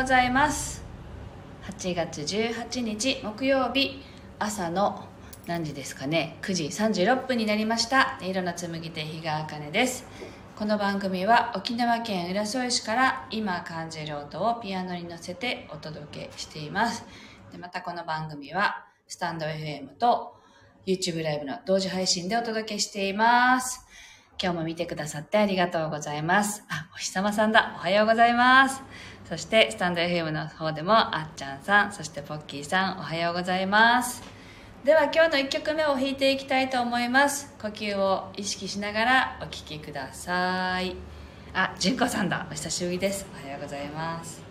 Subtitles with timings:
[0.00, 0.82] ございます
[1.64, 4.00] 8月18日木曜日
[4.38, 5.04] 朝の
[5.46, 10.06] 何時ですかね9時36分になりました音色の紡手日川茜です
[10.56, 17.04] この番組は沖縄県浦添市から今感じる音をピアノに乗せてお届けしています
[17.52, 20.34] でまたこの番組はスタンド FM と
[20.86, 23.84] YouTube ライブの同時配信でお届けしています
[24.42, 26.64] 今日も見てくださってありがとうございます。
[26.70, 27.74] あ、お日様さんだ。
[27.76, 28.82] おはようございます。
[29.30, 34.24] そして、スタンド FM の方でも、あっちゃんさん、そしてポッキーさん、おはようございます。
[34.82, 37.54] では、今日の1曲目を弾いていきたいと思います。
[37.62, 40.96] 呼吸を意識しながらお聴きください。
[41.54, 42.48] あ、純子さんだ。
[42.50, 43.24] お久しぶりです。
[43.32, 44.49] おはようございます。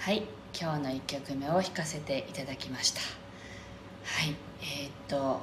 [0.00, 0.22] はい
[0.58, 3.00] 今日の1曲目を弾かせていただきました。
[3.00, 5.42] はいえー、っと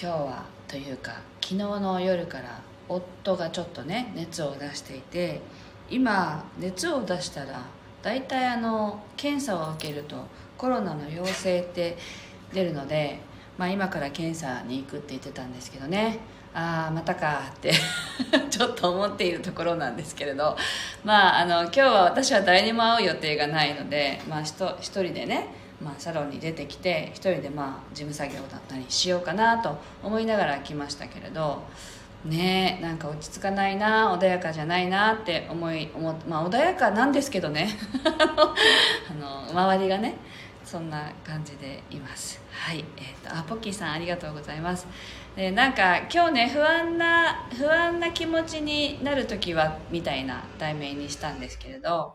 [0.00, 5.42] 今日はというか昨日の夜から夫がちょっとね熱を出していて
[5.90, 7.60] 今熱を出したら
[8.02, 10.16] 大体あの検査を受けると
[10.56, 11.98] コロナの陽性って
[12.54, 13.18] 出るので、
[13.58, 16.20] まあ、今から検査に行くって言ってたんですけどね。
[16.54, 17.72] ああまたかって
[18.48, 20.56] ちょっと思っているところなんですけれど。
[21.04, 25.48] まああの今日は私は誰にも会う予定がないので、まあ、一人でね、
[25.82, 31.62] まあ、サロンに出てきて一人でまあ事務作業だったりしようかなと思いながら来ましたけれど。
[32.24, 37.68] ねなんか落ち着かないな穏やかじゃないなって思い思まあ穏やかなんですけどね。
[38.00, 40.14] あの周りがね
[40.64, 42.40] そんな感じでいます。
[42.50, 42.84] はい。
[42.96, 44.86] えーと、あポッキーさんありがとうございます。
[45.36, 52.14] でなんか今日ね不安な不安な気持ちになる時はみたいな題名にしたんですけれど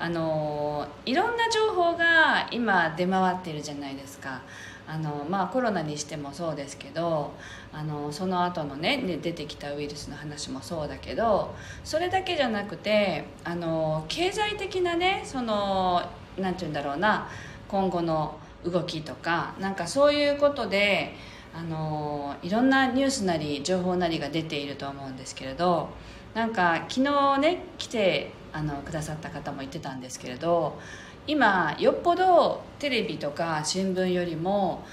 [0.00, 4.42] あのいろんな情報が今出回ってるじゃないですか。
[4.88, 7.32] あのまあコロナにしてもそうですけど
[7.72, 16.02] あのその後のね出てきたウイルスの話もそうだけどそれだけじゃなくてあの経済的なねその
[16.38, 17.28] 何て言うんだろうな
[17.68, 21.14] 今後の動きとかなんかそういうことで
[21.54, 25.88] あのいろんなニュースなり情報なりが出ていると思うんですけれど
[26.34, 30.78] なんか昨日ね来てあのくださった方も言ってたんですけれど
[31.26, 34.84] 今よっぽどテレビとか新聞よりも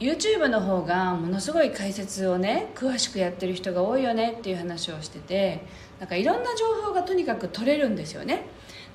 [0.00, 5.64] YouTube の方がものすごい解説をね詳しくやってる人が多いよねっていう話をしてて
[5.98, 8.44] なんかいろんな情報がとにかく取れるんですよね。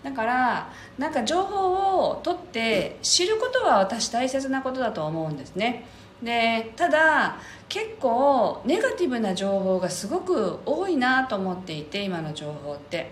[0.03, 5.85] だからなんか情報を取って知ることは私大切なことだと思うんですね。
[6.23, 7.37] でただ
[7.67, 13.11] 結構ネガティブな情報がすごく多いなと思っていて今の情報って。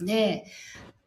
[0.00, 0.44] で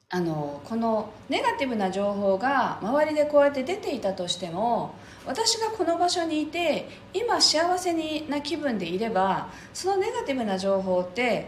[0.10, 4.94] あのこのネガティブな情報が周りでこうやって出ていたとしても
[5.26, 7.94] 私がこの場所にいて今幸せ
[8.30, 11.48] な気分でいればそのネガティブな情報って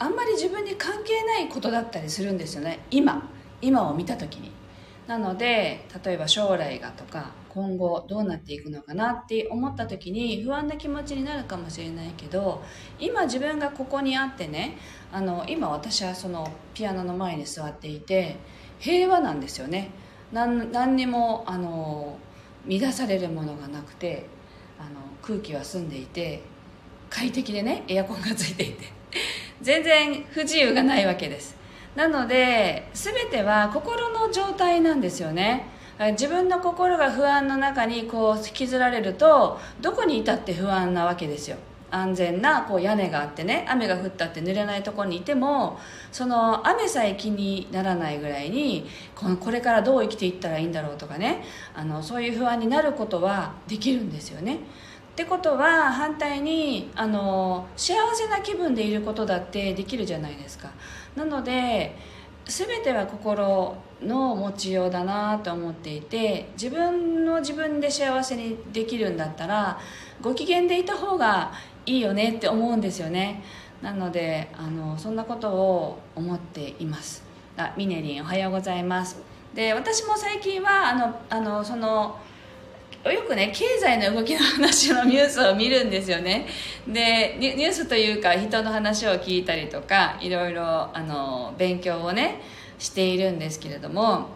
[0.00, 2.80] あんまり自分に関係ないことだったりするんですよね。
[2.90, 3.30] 今。
[3.60, 4.50] 今を見た時に。
[5.06, 12.62] なので例えば将来がとか今後どうなっていくのかなって思った時に不安な気持ちになるかもしれないけど
[13.00, 14.78] 今自分がここにあってね
[15.10, 18.36] あの今私はそのピアノの前に座っていて
[18.78, 19.90] 平和なんですよね。
[20.32, 22.16] 何にもあの
[22.68, 24.26] 乱されるものがなくて
[24.78, 26.42] あの空気は澄んでいて
[27.10, 29.00] 快適でねエアコンがついていて。
[29.62, 31.56] 全然不自由がないわけです。
[31.96, 35.66] なので全ては心の状態なんですよね。
[36.12, 41.56] 自分の心が不安の中にこう引きずられるとどこにいたって不安なわけですよ。
[41.90, 45.78] 安全なこう屋根があってね雨が降ったって濡れないとこにいても
[46.12, 54.60] その雨さえ気にならないぐらいにこのこれからどう生きていったらいいんだろうとかねあのそういう不安になることはできるんですよね。
[55.20, 60.70] ってことは反対にあの幸せな気分でいることだってできるじゃないですか。
[61.14, 61.94] なので
[62.46, 69.78] 全ては心の持ちようだなと思っていて自分の自分で幸せにできるんだったら
[70.22, 71.52] ご機嫌でいた方が
[71.84, 73.42] いいよねって思うんですよね。
[73.82, 77.22] なのであのそんなことを思っています。
[77.58, 79.20] あミネリンおはようございます。
[79.52, 82.16] で私も最近はあのあのその
[83.04, 86.46] よくね経済の動きの話のニュースを見るんですよね。
[86.86, 92.40] でニュースというか人の話を聞いたりとかいろいろあの勉強をね
[92.78, 94.28] しているんですけれども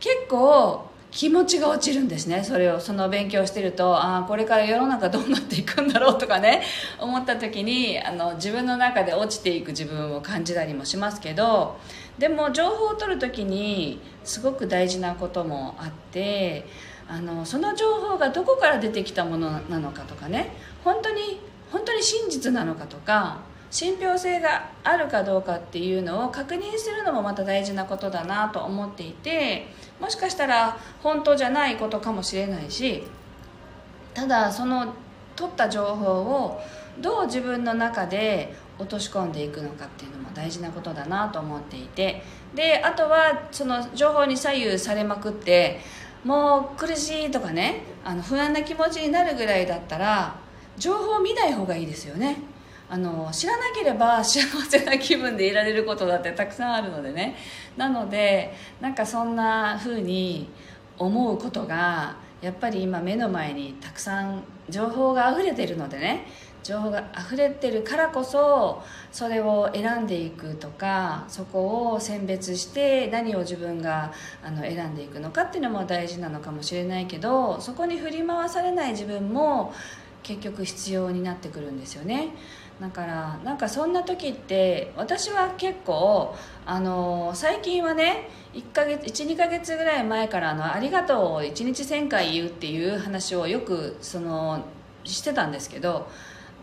[0.00, 2.44] 結構気持ちが落ちるんですね。
[2.44, 6.62] それをその勉強してるとああこれから世の中どうなっていくんだろうとかね
[6.98, 11.78] 思った時にあの自分の中で落ちていく自分を感じたりもしますけど
[12.18, 16.66] でも情報を取る時にすごく大事なこともあって
[17.08, 20.52] あのその情報がどこから出てきたものなのかとかね。
[20.84, 23.38] 本当に本当に真実なのかとか
[23.70, 29.66] 信憑性があるかどうかっていうのを確認するのもまた大事なことだなと思っていて
[30.00, 33.04] もしかしたら本当じゃないことかもしれないし
[34.14, 34.94] ただその
[35.34, 36.60] 取った情報を
[37.00, 42.22] どう自分の中で落とし込んでいくのかっていうのも大事なことだなと思っていて。
[42.54, 45.80] であとはその情報に左右されまくって
[46.26, 50.34] もう苦しいとかねあの不安な気持ちになるぐらいだったら
[50.76, 52.38] 情報を見ない方がいいですよね。
[52.88, 57.36] あの知らなければ幸せな気分でいられることだってたくさんあるのでね。
[57.76, 60.48] なのでなんかそんな風に
[60.98, 66.26] 思うことがやっぱり今目の前にたくさん情報が溢れてるのでね
[66.66, 68.82] 情報が溢れてるからこそ
[69.12, 79.72] それを選んでいくとかそこを選別して何を自分があの選んでいくのかっていうのも大事なのかもしれないけどそこに振り回されない自分も
[80.24, 82.30] 結局必要になってくるんですよね。
[82.80, 86.34] だからなんかそんな時って私は結構
[86.66, 94.64] あの最近はね1ヶ月12ヶ月ぐらい前からあの「ありがとう」を1日1000回言うっていう話をよくその
[95.04, 96.08] してたんですけど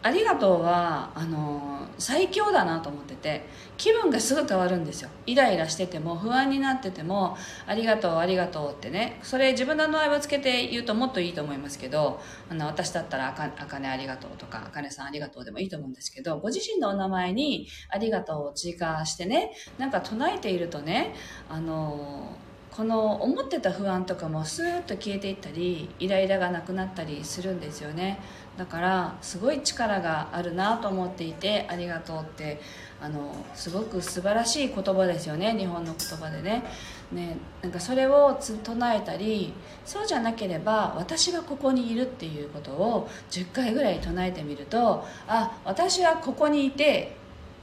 [0.03, 3.45] ありがとうはあの最強だなと思ってて
[3.77, 5.09] 気分がすぐ変わるんですよ。
[5.25, 9.19] イライラしてても不安になっててもありがとうありがとうってね。
[9.23, 12.19] それ自分の名前をつけて言うともっといいと思いますけど
[12.49, 21.15] あの私だったらあかあかねありがとうとかあかねさんありがとうでもいいと思うんですけどご自身のお名前にありがとうを追加してねなんか唱えているとね
[21.49, 22.35] あの
[22.75, 28.19] この思ってた不安とかもスーッと消えていったりイライラがなくなったりするんですよね。
[28.57, 32.59] だからすごい力があるなと思っていてありがとうって
[32.99, 35.55] あのすごく素晴らしい言葉ですよね。
[35.55, 36.63] 日本の言葉でね。
[37.11, 39.53] ねなんかそれを唱えたり
[39.85, 47.15] そうじゃなければ私はここにいるっていうことを10回ぐらい唱えてみるとあ私はここにいて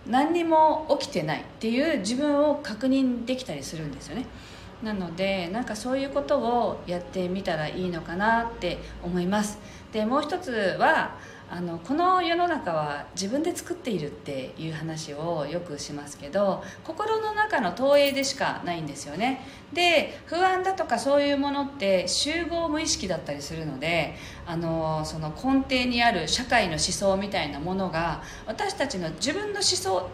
[0.07, 4.27] 何にも起きてないっていう自分を確認できたりするんですよね。
[4.83, 9.59] なのでなんかそういうことをやってみたらいいのかなって思います。
[9.93, 11.19] でもう一つは
[11.53, 19.45] あのこの世の中は自分で作っているっていう話をよくしますけど心の中の投影でしかないんですよね。
[19.73, 30.11] で不安だとかそういうものって集合無意識だったりするのであのその根底にある社会の思想みたいなものが私たちの自分の思想考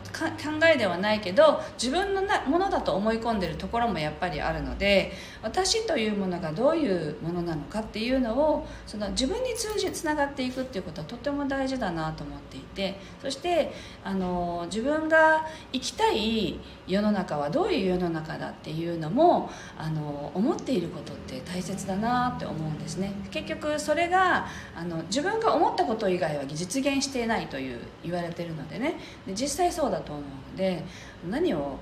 [0.75, 5.13] えではないけど自分のなものだと思い込んでるところもやっぱりあるので
[5.43, 13.73] 私というものがどういうものなのかっていうのをその自分に通じつながっていくっていうことはとても大事だなと思っていてそして
[14.05, 23.13] あの自分が生きたい世の中はどういう世の中だっていうのもあの思っていることって大切だなって思うんですね。
[23.31, 29.01] 結局それがあの自分が思ったこと以外は実現していないという言われてるのでね。
[29.27, 30.85] で実際そうだと思うので
[31.29, 31.79] 何を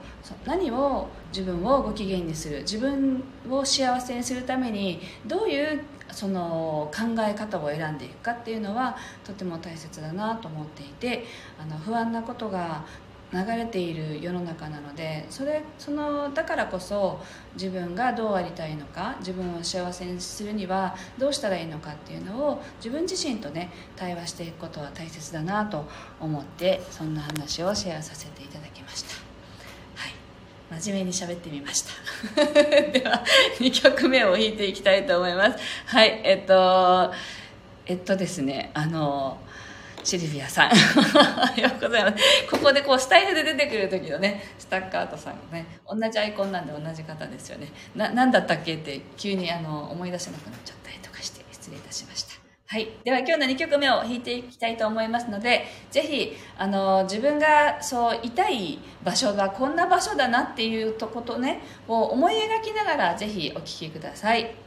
[0.46, 5.82] 何を自分をご機嫌にする自分を幸せにするためにどういう
[6.14, 11.24] その考え方を選んでいくかっていうのはとても大切だなと思っていて
[11.60, 12.84] あの不安なことが
[13.32, 17.20] 流れている世の中なのでそれそのだからこそ
[17.54, 25.84] 自分がどうありたいのか自分を幸せにするにはどうしたらいいのかっていうのを自分自身とね対話していくことは大切だなと
[26.20, 29.23] 思ってそんな話をシェアさせていただきました。
[30.80, 31.92] 真面目に喋ってみました。
[32.44, 33.24] では
[33.58, 35.58] 2曲目を弾いていきたいと思います。
[35.86, 37.12] はいえっと
[37.86, 39.38] えっとですねあの
[40.02, 40.70] シルビアさん。
[40.70, 40.74] お
[41.18, 42.24] はようございます。
[42.50, 47.68] ここでこうスタイルで出てくる時のねスタッカートさんがね同じアイコンなんで同じ方ですよね。
[47.94, 52.33] な何だったっけって急にあの思い出せなくなっちゃったりとかして失礼いたしました。
[52.66, 52.88] はい。
[53.04, 64.63] では今日の2曲目を弾いていきたいと思いますので、ぜひ、あの、自分がそう、痛い場所がこんな場所だなっていうとことね、を思い描きながら、ぜひお聴きください。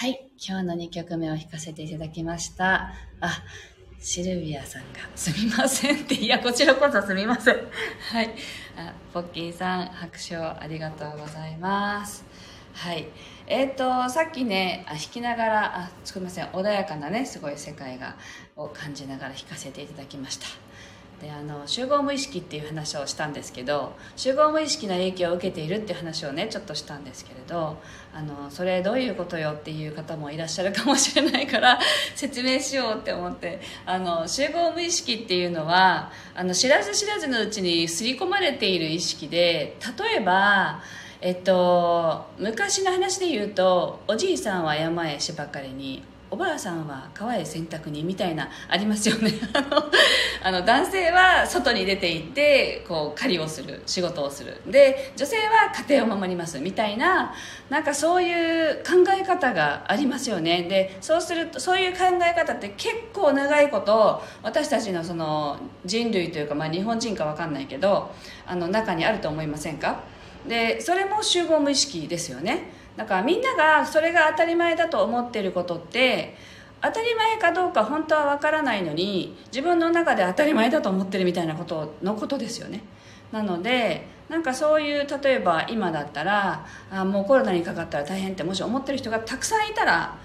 [0.00, 2.92] はい今日の2曲目を弾かせていただきました。
[3.20, 3.42] あ
[3.98, 6.14] シルビアさんが「すみません」って。
[6.14, 7.56] いやこちらこそすみません。
[8.12, 8.32] はい。
[8.76, 12.24] あポッキーさん拍手をありがとうございます。
[12.74, 13.08] はい。
[13.48, 16.46] えっ、ー、とさっきねあ弾きながらあすみません。
[16.46, 18.14] 穏やかなねすごい世界が
[18.54, 20.46] を感じながら弾かせていただきました。
[21.20, 27.76] であの集合無意識っていう話をしたんですけど集合無意識の影響を受けているっていう話をねちょっとしたんですけれど
[28.14, 31.80] あのそれどういうことよっていう方もいらっしゃるかもしれないから
[32.14, 40.82] 説明しようって思ってあの集合無意識っていうのはあの知らず知らずのうちに刷り込まれている意識で例えば
[41.20, 49.32] えっと昔の話で言うとおじいさんは山へ芝刈りにおばあさんは川へ洗濯にみたいなありますよね。
[50.42, 54.60] あの男性は外に出て行ってこう狩りをする仕事をする。
[54.66, 57.34] で女性は家庭を守りますみたいな
[57.70, 60.64] なんかそういう考え方がありますよね。
[60.64, 68.10] でそうするとそういう考え方って結構長いこと私たちのその人類というか、まあ、日本人か分かんないけど
[68.46, 70.00] あの中にあると思いませんか？
[70.46, 72.76] でそれも集合無意識ですよね。
[72.98, 76.36] だからみんながそれが当たり前だと思ってることって
[76.82, 82.82] 当たり前かどうか本当は分からないのに自分の中で当たり前だと思ってるみたいなことのことですよね。
[83.30, 90.16] なのでなんかそういう例えば今だったらあもうコロナにかかったら大変ってもし思ってる人がたくさんいたら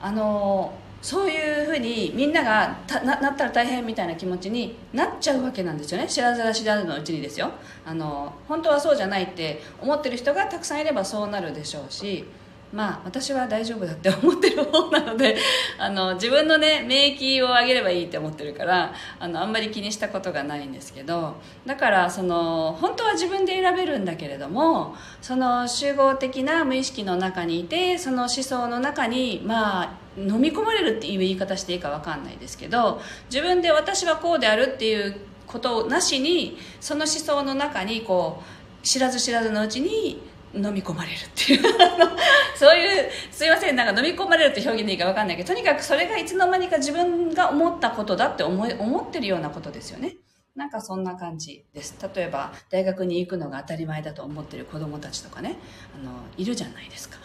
[0.00, 6.06] あのそういうふうにみんながなったら大変みたいな気持ちになっちゃうわけなんですよね。
[6.06, 7.50] 知らずら知らずのうちにですよ。
[7.84, 12.24] あの本当はそうじゃないって思ってる人がたくさんいればそうなるでしょうし
[12.72, 15.36] まあ私は大丈夫だって思ってる方なので
[15.78, 21.36] あの自分のね免疫を上げればいいって思ってるからあのあんまり気にしたことがないんですけど
[21.66, 38.42] だからその本当は自分で選べるんだけれどもその集合的な無意識の中にいてその思想の中にまあ飲み込まれるっていう言い方していいか分かんないですけど自分で私はこうであるっていうことなしにその思想の中にこ
[38.82, 40.20] う知らず知らずのうちに
[40.54, 41.62] 飲み込まれるっていう
[42.56, 50.16] そういうすいませんなんか飲み込まれるって表現でいいか分かんないけどとにかくそれがいつの間にか自分が思ったことだって思い思ってるようなことですよね
[50.54, 51.96] なんかそんな感じです。
[52.14, 55.56] 例えば大学に行くのが当たり前だと思ってる子供たちとかね
[55.98, 57.16] あのいるじゃないですか。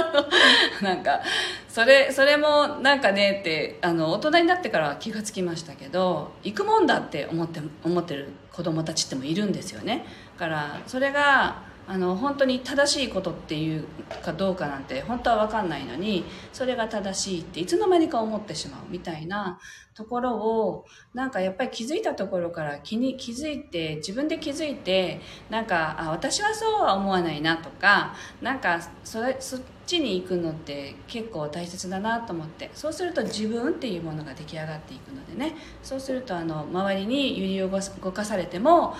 [0.80, 1.20] なんか
[1.68, 10.06] それそれもなんかねってあの大人になってから気がつきましたけど行くもんだって思って思ってる子供たちってもいるんですよね。
[10.38, 13.86] だからそれがあの本当に正しいことっていう
[14.22, 19.60] かどうかなんて本当は分かんないのにそれが正しいっていつの間にか思ってしまうみたいな
[19.94, 35.56] ところをなんかやっぱり気づいたところから気に気づいて自分で気づいてなんかあ私はそうは思わないなとかなんかそれそっちに行くのって結構大切だなと思ってそうすると自分っていうものが出来上がっていくのでね。
[35.82, 37.70] そうするとあの周りに揺り
[38.02, 38.94] 動かされても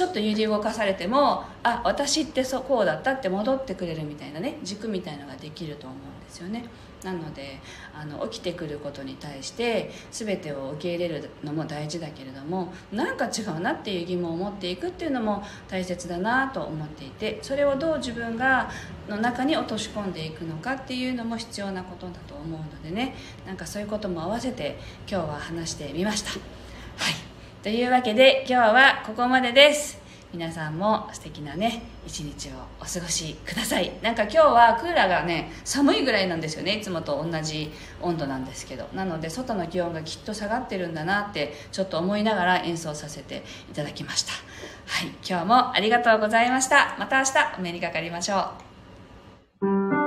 [0.00, 6.64] ちょっと揺り動かされてもあ私ってそこうだったって戻ってくれるみたいなね軸みたいのができると思うんですよね。
[7.04, 7.60] なので
[7.94, 18.70] あの起きてくることに対して全てを受け入れるのも大事だけれどもなんか違うなっていう疑問を持っていくっていうのも大切だなと思っていてそれをどう自分が
[19.06, 23.14] の中に落とし込んでいくのかっていうのも必要なことだと思うのでね。
[23.46, 26.30] なんかそういうことも合わせて今日は話してみました。
[26.30, 26.36] は
[27.10, 27.29] い。
[27.62, 30.00] というわけで今日はここまでです。
[30.32, 33.92] 皆さんも素敵なね一日をお過ごしください。
[34.00, 36.78] なんか今日はクーラーがね寒いぐらいなんですよね。
[36.78, 37.70] いつもと同じ
[38.00, 38.88] 温度なんですけど。
[38.94, 44.32] なので外の気温がきっと下がってるんだなってちょっと思いながら演奏させていただきました。
[44.86, 46.96] はい今日もありがとうございました。
[46.98, 48.52] また明日お目にかかりましょ
[49.60, 49.99] う。